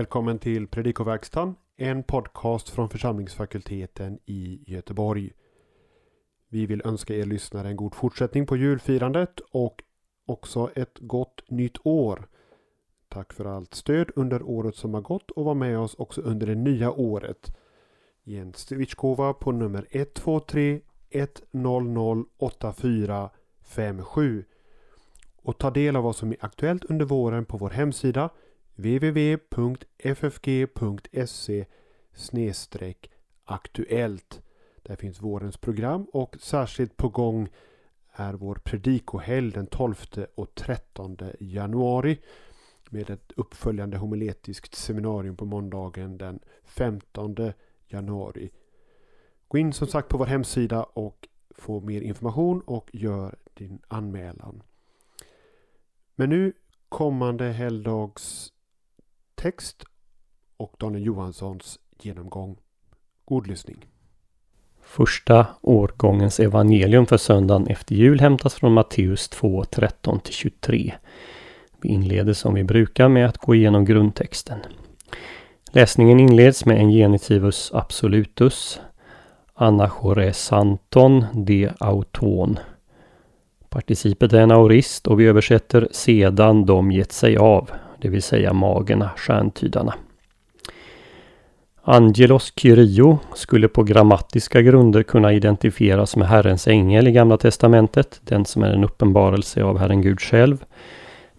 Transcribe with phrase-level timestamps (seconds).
[0.00, 5.32] Välkommen till Predikoverkstan, en podcast från församlingsfakulteten i Göteborg.
[6.48, 9.82] Vi vill önska er lyssnare en god fortsättning på julfirandet och
[10.26, 12.28] också ett gott nytt år.
[13.08, 16.46] Tack för allt stöd under året som har gått och var med oss också under
[16.46, 17.56] det nya året.
[18.24, 24.44] I en switchgåva på nummer 123 100 8457
[25.42, 28.30] och ta del av vad som är aktuellt under våren på vår hemsida
[28.80, 30.06] www.ffg.se
[33.44, 34.42] aktuellt.
[34.82, 37.48] Där finns vårens program och särskilt på gång
[38.12, 39.94] är vår predikohelg den 12
[40.34, 42.18] och 13 januari
[42.90, 47.36] med ett uppföljande homiletiskt seminarium på måndagen den 15
[47.86, 48.50] januari.
[49.48, 54.62] Gå in som sagt på vår hemsida och få mer information och gör din anmälan.
[56.14, 56.52] Men nu
[56.88, 58.52] kommande helgdags
[59.40, 59.84] text
[60.56, 62.56] och Daniel Johanssons genomgång.
[63.24, 63.86] God lyssning.
[64.82, 70.92] Första årgångens evangelium för söndagen efter jul hämtas från Matteus 2, 13-23.
[71.80, 74.58] Vi inleder som vi brukar med att gå igenom grundtexten.
[75.72, 78.80] Läsningen inleds med en genitivus absolutus,
[79.54, 82.58] anachoresanton de auton.
[83.68, 88.52] Participet är en aurist och vi översätter sedan de gett sig av, det vill säga
[88.52, 89.94] magerna, stjärntydarna.
[91.82, 98.44] Angelos Kyrio skulle på grammatiska grunder kunna identifieras med Herrens ängel i Gamla Testamentet, den
[98.44, 100.64] som är en uppenbarelse av Herren Gud själv.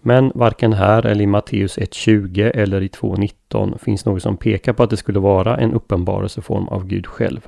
[0.01, 4.83] Men varken här eller i Matteus 1.20 eller i 2.19 finns något som pekar på
[4.83, 7.47] att det skulle vara en uppenbarelseform av Gud själv.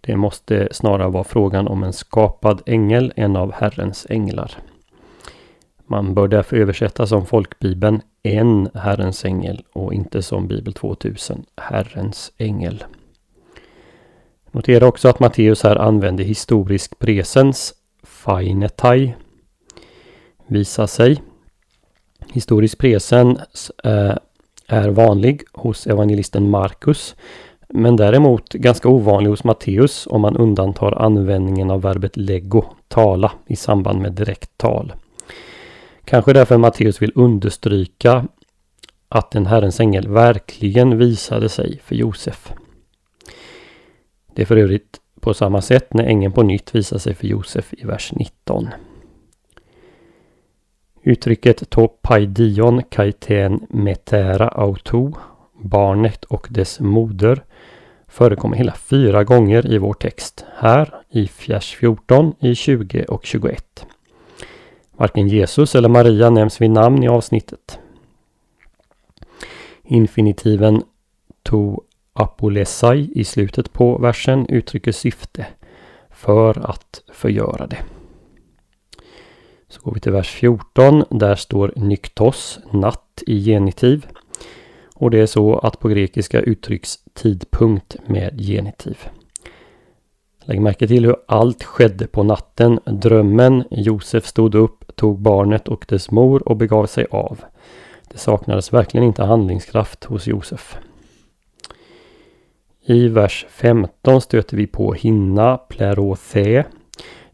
[0.00, 4.52] Det måste snarare vara frågan om en skapad ängel än av Herrens änglar.
[5.86, 12.32] Man bör därför översätta som folkbibeln en Herrens ängel och inte som Bibel 2000 Herrens
[12.38, 12.84] ängel.
[14.50, 19.14] Notera också att Matteus här använder historisk presens fainetai.
[20.46, 21.22] Visa sig.
[22.32, 24.16] Historisk presens eh,
[24.68, 27.16] är vanlig hos evangelisten Markus
[27.68, 33.56] men däremot ganska ovanlig hos Matteus om man undantar användningen av verbet lego, tala, i
[33.56, 34.92] samband med direkt tal.
[36.04, 38.28] Kanske därför Matteus vill understryka
[39.08, 42.52] att en Herrens ängel verkligen visade sig för Josef.
[44.34, 47.74] Det är för övrigt på samma sätt när ängeln på nytt visar sig för Josef
[47.74, 48.68] i vers 19.
[51.02, 55.12] Uttrycket topaidion kaiten metera auto,
[55.62, 57.44] barnet och dess moder,
[58.08, 60.44] förekommer hela fyra gånger i vår text.
[60.56, 63.86] Här i vers 14, i 20 och 21.
[64.96, 67.78] Varken Jesus eller Maria nämns vid namn i avsnittet.
[69.82, 70.82] Infinitiven
[71.42, 71.80] to
[72.12, 75.46] apolesai i slutet på versen uttrycker syfte
[76.10, 77.78] för att förgöra det.
[79.68, 81.04] Så går vi till vers 14.
[81.10, 84.06] Där står nyktos, natt i genitiv.
[84.94, 88.98] Och det är så att på grekiska uttrycks tidpunkt med genitiv.
[90.44, 92.80] Lägg märke till hur allt skedde på natten.
[92.86, 97.40] Drömmen, Josef stod upp, tog barnet och dess mor och begav sig av.
[98.10, 100.76] Det saknades verkligen inte handlingskraft hos Josef.
[102.86, 106.64] I vers 15 stöter vi på hinna, plerothe.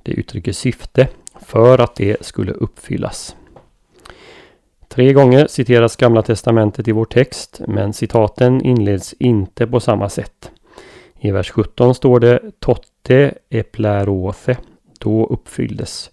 [0.03, 1.09] Det uttrycker syfte
[1.41, 3.37] för att det skulle uppfyllas.
[4.89, 10.51] Tre gånger citeras Gamla Testamentet i vår text, men citaten inleds inte på samma sätt.
[11.21, 14.57] I vers 17 står det Totte eplerothe,
[14.99, 16.11] då uppfylldes.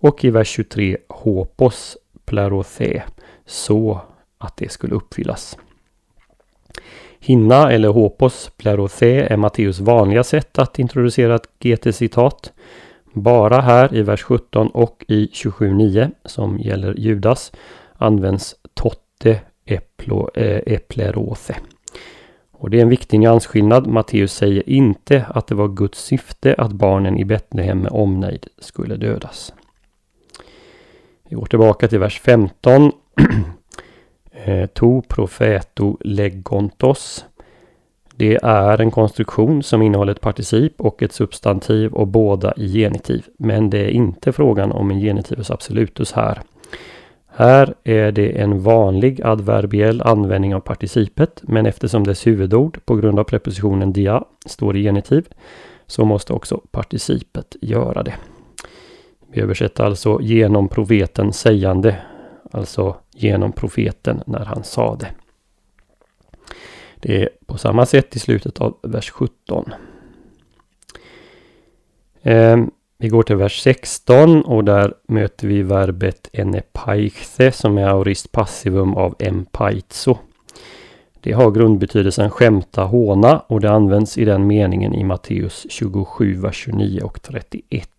[0.00, 3.02] Och i vers 23 Hopos plerothe,
[3.46, 4.00] så
[4.38, 5.58] att det skulle uppfyllas.
[7.18, 12.52] Hinna eller hopos plerothe är Matteus vanliga sätt att introducera ett GT-citat.
[13.12, 17.52] Bara här i vers 17 och i 27.9 som gäller Judas
[17.96, 21.54] används totte eplo, eh, eplerothe.
[22.52, 23.86] Och det är en viktig nyansskillnad.
[23.86, 28.96] Matteus säger inte att det var Guds syfte att barnen i Betlehem med omnejd skulle
[28.96, 29.52] dödas.
[31.30, 32.92] Vi går tillbaka till vers 15.
[34.44, 37.24] Eh, to profeto legontos.
[38.16, 43.26] Det är en konstruktion som innehåller ett particip och ett substantiv och båda i genitiv.
[43.38, 46.40] Men det är inte frågan om en genitivus absolutus här.
[47.26, 53.18] Här är det en vanlig adverbiell användning av participet men eftersom dess huvudord på grund
[53.18, 55.28] av prepositionen dia står i genitiv
[55.86, 58.14] så måste också participet göra det.
[59.32, 61.96] Vi översätter alltså genom profeten sägande,
[62.50, 65.10] alltså genom profeten när han sa det.
[67.00, 69.72] Det är på samma sätt i slutet av vers 17.
[72.22, 78.32] Ehm, vi går till vers 16 och där möter vi verbet enepaichthe som är aorist
[78.32, 80.18] passivum av empaitso.
[81.20, 86.56] Det har grundbetydelsen skämta, håna och det används i den meningen i Matteus 27, vers
[86.56, 87.90] 29 och 31.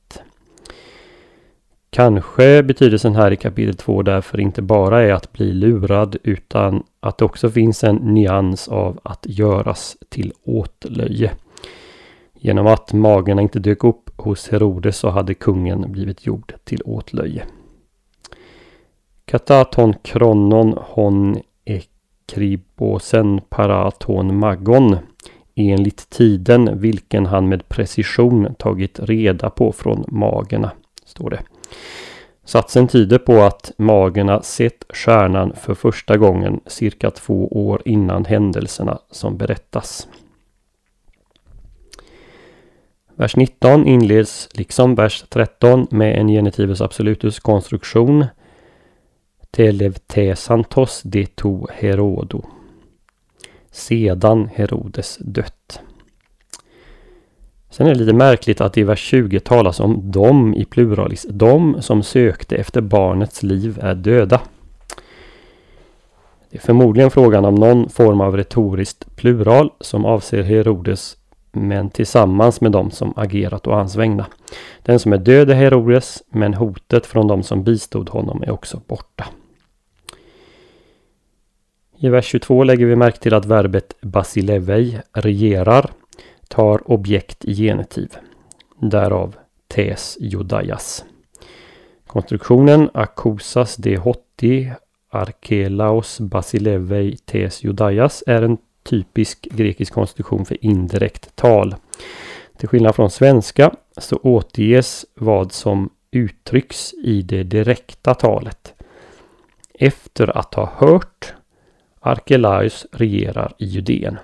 [1.94, 7.18] Kanske betydelsen här i kapitel 2 därför inte bara är att bli lurad utan att
[7.18, 11.32] det också finns en nyans av att göras till åtlöje.
[12.34, 17.44] Genom att magerna inte dök upp hos Herodes så hade kungen blivit gjord till åtlöje.
[19.26, 24.98] Kataton kronon hon ekribosen paraton magon
[25.56, 30.72] enligt tiden vilken han med precision tagit reda på från magerna,
[31.06, 31.42] står det.
[32.46, 39.00] Satsen tyder på att magerna sett stjärnan för första gången cirka två år innan händelserna
[39.12, 40.08] som berättas.
[43.16, 48.26] Vers 19 inleds liksom vers 13 med en genitivus absolutus konstruktion.
[49.52, 52.46] Televtesantos de to Herodo.
[53.72, 55.82] Sedan Herodes dött.
[57.72, 61.26] Sen är det lite märkligt att i vers 20 talas om dem i pluralis.
[61.30, 64.42] De som sökte efter barnets liv är döda.
[66.50, 71.18] Det är förmodligen frågan om någon form av retoriskt plural som avser Herodes
[71.52, 74.28] men tillsammans med de som agerat å hans vägnar.
[74.84, 78.82] Den som är död är Herodes, men hotet från de som bistod honom är också
[78.88, 79.28] borta.
[81.98, 85.92] I vers 22 lägger vi märke till att verbet basilevei, regerar,
[86.52, 88.18] tar objekt i genitiv.
[88.80, 89.36] Därav
[89.68, 91.06] tes judaias.
[92.08, 94.72] Konstruktionen akosas de hotti
[95.10, 101.76] arkelaos basilevei tes judaias är en typisk grekisk konstruktion för indirekt tal.
[102.58, 108.74] Till skillnad från svenska så återges vad som uttrycks i det direkta talet.
[109.74, 111.34] Efter att ha hört
[112.00, 114.18] Arkelaus regerar i Judeen.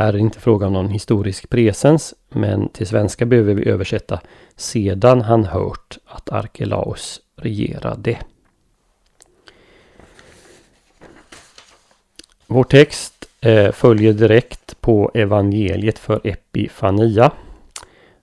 [0.00, 4.20] Här är det inte fråga om någon historisk presens, men till svenska behöver vi översätta
[4.56, 8.18] sedan han hört att Arkelaus regerade.
[12.46, 17.32] Vår text eh, följer direkt på evangeliet för Epifania.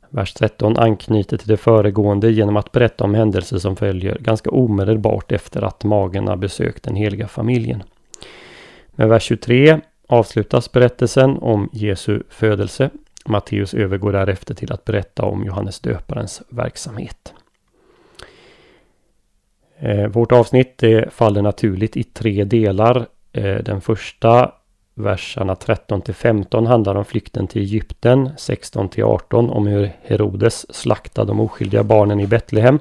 [0.09, 5.31] Vers 13 anknyter till det föregående genom att berätta om händelser som följer ganska omedelbart
[5.31, 7.83] efter att magarna besökt den heliga familjen.
[8.95, 12.89] Med vers 23 avslutas berättelsen om Jesu födelse.
[13.25, 17.33] Matteus övergår därefter till att berätta om Johannes döparens verksamhet.
[19.79, 24.51] Eh, vårt avsnitt faller naturligt i tre delar eh, den första
[24.97, 28.29] verserna 13 till 15 handlar om flykten till Egypten.
[28.37, 32.79] 16 till 18 om hur Herodes slaktade de oskyldiga barnen i Betlehem.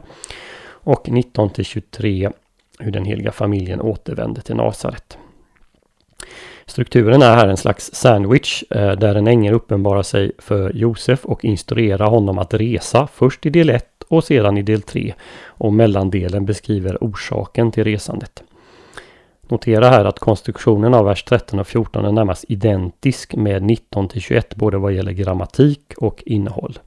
[0.69, 2.31] Och 19 till 23
[2.79, 5.19] hur den heliga familjen återvände till Nasaret.
[6.69, 11.45] Strukturen är här en slags sandwich eh, där en ängel uppenbarar sig för Josef och
[11.45, 15.15] instruerar honom att resa först i del 1 och sedan i del 3
[15.47, 18.43] och mellandelen beskriver orsaken till resandet.
[19.49, 24.21] Notera här att konstruktionen av vers 13 och 14 är närmast identisk med 19 till
[24.21, 26.79] 21 både vad gäller grammatik och innehåll.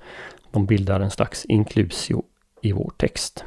[0.51, 2.23] De bildar en slags inklusio
[2.61, 3.43] i vår text.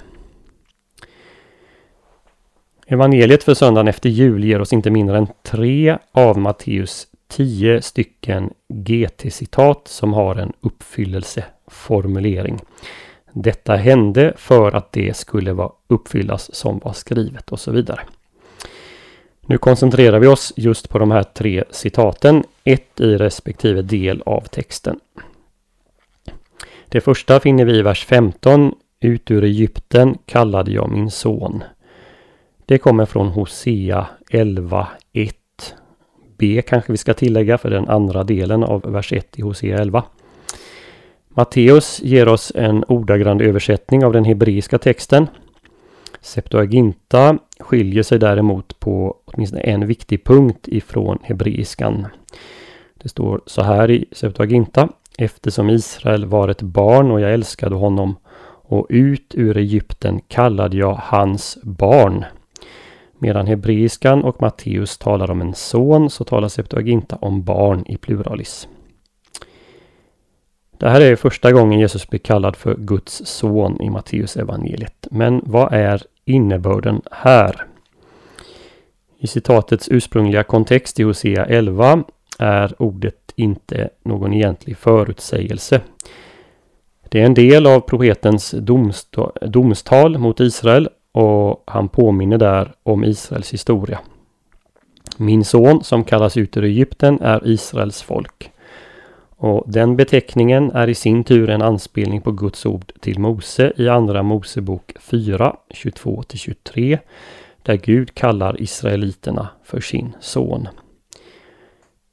[2.93, 8.51] Evangeliet för söndagen efter jul ger oss inte mindre än tre av Matteus tio stycken
[8.69, 12.59] GT-citat som har en uppfyllelseformulering.
[13.33, 18.01] Detta hände för att det skulle vara uppfyllas som var skrivet och så vidare.
[19.41, 24.41] Nu koncentrerar vi oss just på de här tre citaten, ett i respektive del av
[24.41, 25.01] texten.
[26.89, 28.75] Det första finner vi i vers 15.
[29.01, 31.65] Ut ur Egypten kallade jag min son.
[32.67, 35.33] Det kommer från Hosea 11.1.
[36.39, 40.05] B kanske vi ska tillägga för den andra delen av vers 1 i Hosea 11.
[41.29, 45.27] Matteus ger oss en ordagrann översättning av den hebreiska texten.
[46.21, 52.07] Septuaginta skiljer sig däremot på åtminstone en viktig punkt ifrån hebreiskan.
[53.03, 54.89] Det står så här i Septuaginta.
[55.19, 58.17] Eftersom Israel var ett barn och jag älskade honom
[58.65, 62.25] och ut ur Egypten kallade jag hans barn.
[63.23, 68.69] Medan hebreiskan och Matteus talar om en son så talar Septuaginta om barn i pluralis.
[70.79, 75.07] Det här är första gången Jesus blir kallad för Guds son i Matteus evangeliet.
[75.11, 77.67] Men vad är innebörden här?
[79.19, 82.05] I citatets ursprungliga kontext i Hosea 11
[82.39, 85.81] är ordet inte någon egentlig förutsägelse.
[87.09, 88.55] Det är en del av profetens
[89.43, 94.01] domstal mot Israel och han påminner där om Israels historia.
[95.17, 98.51] Min son som kallas ut ur Egypten är Israels folk.
[99.37, 103.89] Och den beteckningen är i sin tur en anspelning på Guds ord till Mose i
[103.89, 106.99] Andra Mosebok 4, 22-23
[107.63, 110.69] där Gud kallar Israeliterna för sin son.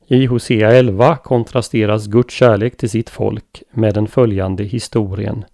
[0.07, 5.45] I Hosea 11 kontrasteras Guds kärlek till sitt folk med den följande historien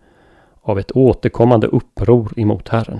[0.66, 3.00] av ett återkommande uppror emot Herren.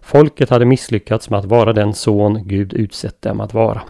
[0.00, 3.82] Folket hade misslyckats med att vara den son Gud utsett dem att vara.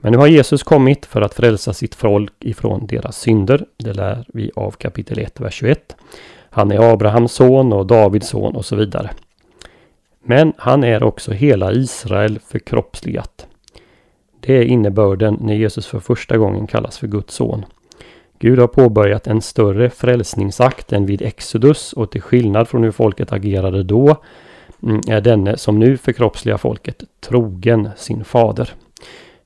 [0.00, 3.64] Men nu har Jesus kommit för att frälsa sitt folk ifrån deras synder.
[3.76, 5.96] Det lär vi av kapitel 1, vers 21.
[6.50, 9.10] Han är Abrahams son och Davids son och så vidare.
[10.22, 13.46] Men han är också hela Israel förkroppsligat.
[14.40, 17.64] Det är innebörden när Jesus för första gången kallas för Guds son.
[18.42, 23.32] Gud har påbörjat en större frälsningsakt än vid Exodus och till skillnad från hur folket
[23.32, 24.16] agerade då
[24.82, 28.70] mm, är denne som nu förkroppsligar folket trogen sin fader.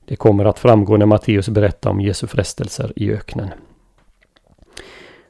[0.05, 3.49] Det kommer att framgå när Matteus berättar om Jesu frestelser i öknen.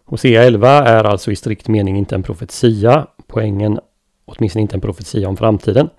[0.06, 3.08] Hosea 11 är alltså i strikt mening inte en profetia.
[3.28, 3.80] Poängen,
[4.26, 5.90] åtminstone inte en profetia om framtiden.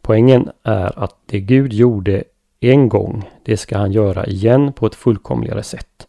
[0.00, 2.24] Poängen är att det Gud gjorde
[2.60, 6.05] en gång, det ska han göra igen på ett fullkomligare sätt.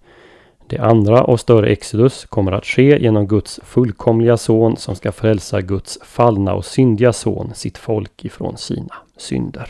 [0.69, 5.62] Det andra och större Exodus kommer att ske genom Guds fullkomliga son som ska frälsa
[5.62, 9.69] Guds fallna och syndiga son, sitt folk ifrån sina synder.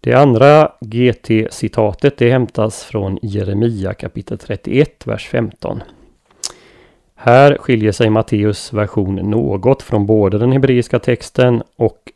[0.00, 5.82] Det andra GT-citatet det hämtas från Jeremia kapitel 31, vers 15.
[7.14, 12.12] Här skiljer sig Matteus version något från både den hebreiska texten och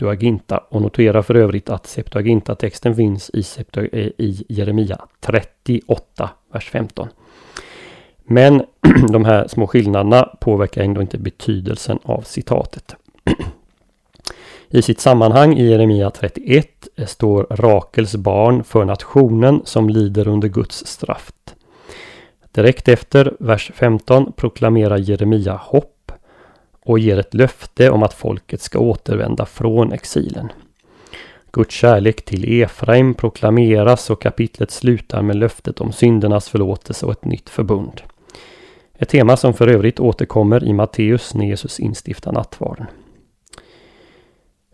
[0.00, 6.70] Septuaginta och notera för övrigt att Septuaginta-texten finns i, Septu eh, i Jeremia 38, vers
[6.70, 7.08] 15.
[8.24, 8.62] Men
[9.12, 12.96] de här små skillnaderna påverkar ändå inte betydelsen av citatet.
[14.68, 20.48] I sitt sammanhang i Jeremia 31 eh, står Rakels barn för nationen som lider under
[20.48, 21.32] Guds straff.
[22.52, 25.96] Direkt efter vers 15 proklamerar Jeremia hopp
[26.90, 30.52] och ger ett löfte om att folket ska återvända från exilen.
[31.52, 37.24] Guds kärlek till Efraim proklameras och kapitlet slutar med löftet om syndernas förlåtelse och ett
[37.24, 38.02] nytt förbund.
[38.98, 42.86] Ett tema som för övrigt återkommer i Matteus när Jesus instiftar nattvarden.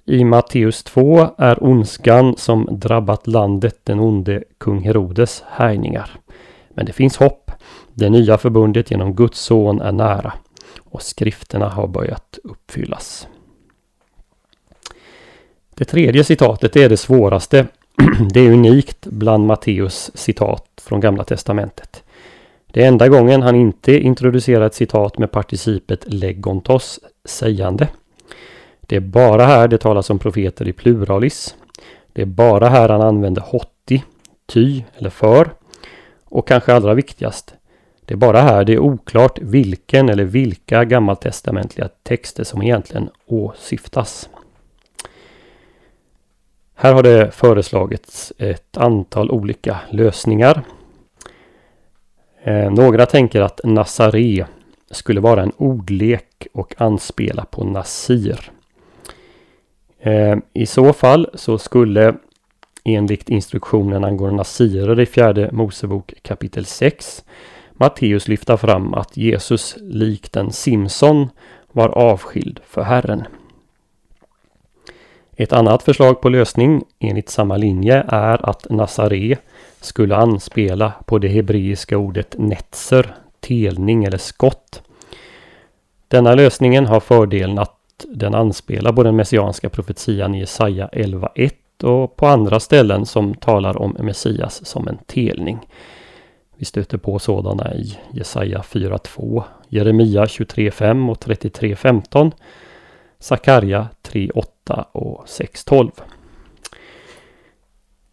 [0.05, 6.11] I Matteus 2 är ondskan som drabbat landet den onde kung Herodes härjningar.
[6.75, 7.51] Men det finns hopp.
[7.95, 10.33] Det nya förbundet genom Guds son är nära
[10.97, 13.29] och skrifterna har börjat uppfyllas.
[15.75, 17.67] Det tredje citatet är det svåraste.
[18.33, 22.03] Det är unikt bland Matteus citat från Gamla Testamentet.
[22.67, 27.89] Det är enda gången han inte introducerar ett citat med participet legontos, sägande.
[28.81, 31.55] Det är bara här det talas om profeter i pluralis.
[32.13, 34.05] Det är bara här han använder hotti,
[34.47, 35.51] ty eller för.
[36.25, 37.55] Och kanske allra viktigast,
[38.07, 44.29] det är bara här det är oklart vilken eller vilka gammaltestamentliga texter som egentligen åsyftas.
[46.75, 50.63] Här har det föreslagits ett antal olika lösningar.
[52.45, 54.47] Eh, några tänker att Nazaré
[54.91, 58.51] skulle vara en ordlek och anspela på Nasir.
[60.01, 62.15] Eh, I så fall så skulle
[62.85, 67.25] enligt instruktionen angående nasirer i fjärde Mosebok kapitel 6
[67.79, 71.29] Matteus lyfta fram att Jesus likt en Simson
[71.73, 73.25] var avskild för Herren.
[75.37, 79.37] Ett annat förslag på lösning enligt samma linje är att Nazare
[79.81, 84.83] skulle anspela på det hebreiska ordet netzer, telning eller skott.
[86.09, 87.73] Denna lösningen har fördelen att
[88.09, 91.53] den anspelar på den messianska profetian i Jesaja 11.1
[91.83, 95.59] och på andra ställen som talar om Messias som en telning.
[96.59, 102.33] Vi stöter på sådana i Jesaja 4.2, Jeremia 23.5 och 33.15,
[103.19, 105.91] Sakarja 3.8 och 6.12.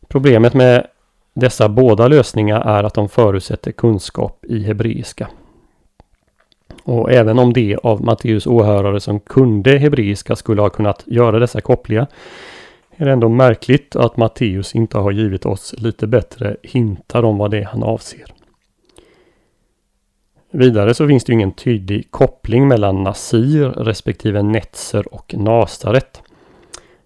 [0.08, 0.88] Problemet med
[1.34, 5.30] dessa båda lösningar är att de förutsätter kunskap i hebreiska.
[6.84, 11.62] Och även om de av Matteus åhörare som kunde hebreiska skulle ha kunnat göra dessa
[11.62, 12.08] kopplingar
[12.98, 17.52] är det ändå märkligt att Matteus inte har givit oss lite bättre hintar om vad
[17.52, 18.26] det är han avser.
[20.52, 26.22] Vidare så finns det ingen tydlig koppling mellan Nasir respektive Netzer och Nasaret.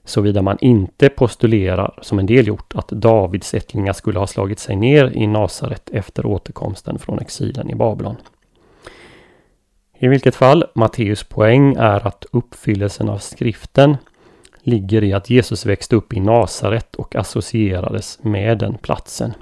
[0.04, 4.76] Såvida man inte postulerar, som en del gjort, att Davids ättlingar skulle ha slagit sig
[4.76, 8.16] ner i Nasaret efter återkomsten från exilen i Babylon.
[10.00, 13.98] I vilket fall, Matteus poäng är att uppfyllelsen av skriften
[14.68, 19.34] ligger i att Jesus växte upp i Nasaret och associerades med den platsen.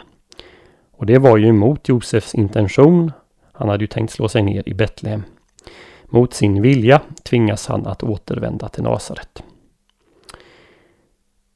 [0.91, 3.11] Och det var ju emot Josefs intention.
[3.51, 5.23] Han hade ju tänkt slå sig ner i Betlehem.
[6.05, 9.43] Mot sin vilja tvingas han att återvända till Nasaret.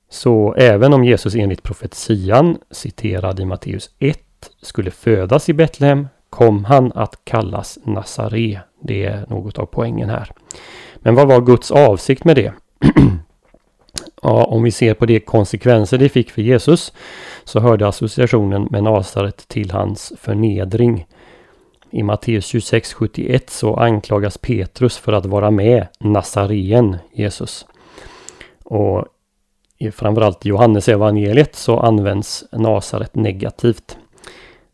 [0.09, 4.19] Så även om Jesus enligt profetian, citerad i Matteus 1,
[4.61, 8.61] skulle födas i Betlehem kom han att kallas Nazare.
[8.81, 10.31] Det är något av poängen här.
[10.95, 12.53] Men vad var Guds avsikt med det?
[14.21, 16.93] ja, om vi ser på de konsekvenser det fick för Jesus
[17.43, 21.07] så hörde associationen med Nasaret till hans förnedring.
[21.91, 27.65] I Matteus 26.71 så anklagas Petrus för att vara med Nazareen Jesus.
[28.63, 29.05] Och
[29.77, 33.97] i framförallt i Johannes evangeliet så används Nasaret negativt.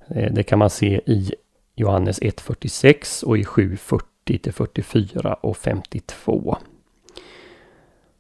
[0.08, 1.32] Eh, det kan man se i
[1.76, 6.58] Johannes 1.46 och i 7.40 till 44 och 52.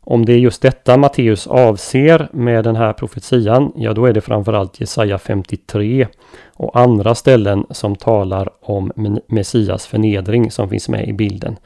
[0.07, 4.21] Om det är just detta Matteus avser med den här profetian, ja då är det
[4.21, 6.07] framförallt Jesaja 53
[6.53, 8.91] och andra ställen som talar om
[9.27, 11.57] Messias förnedring som finns med i bilden.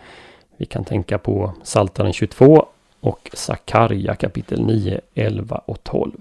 [0.57, 2.65] Vi kan tänka på Saltaren 22
[2.99, 6.11] och Sakarja kapitel 9, 11 och 12.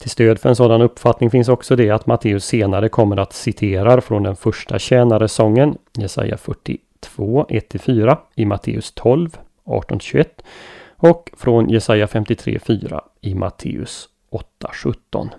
[0.00, 4.00] Till stöd för en sådan uppfattning finns också det att Matteus senare kommer att citera
[4.00, 9.38] från den första tjänaresången, Jesaja 42, 1-4 i Matteus 12,
[9.68, 10.24] 18-21
[10.96, 15.30] och från Jesaja 53, 4 i Matteus 8, 17.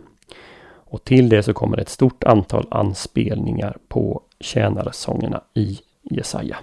[0.92, 6.58] Och till det så kommer ett stort antal anspelningar på tjänarsångerna i Jesaja.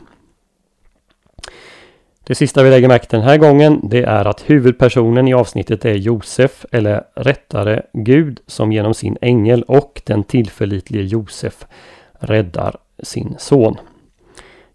[2.26, 5.84] Det sista vi lägger märke till den här gången det är att huvudpersonen i avsnittet
[5.84, 11.66] är Josef eller rättare Gud som genom sin ängel och den tillförlitlige Josef
[12.12, 13.76] räddar sin son.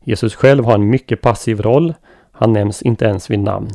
[0.03, 1.93] Jesus själv har en mycket passiv roll.
[2.41, 3.69] Han nämns inte ens vid namn.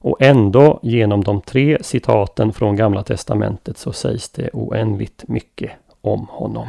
[0.00, 6.26] Och ändå genom de tre citaten från Gamla Testamentet så sägs det oändligt mycket om
[6.30, 6.68] honom.